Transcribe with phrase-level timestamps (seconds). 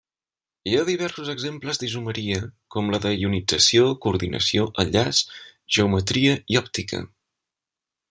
[0.69, 2.39] Hi ha diversos exemples d'isomeria
[2.77, 5.23] com la de ionització, coordinació, enllaç,
[5.79, 7.07] geometria i òptica.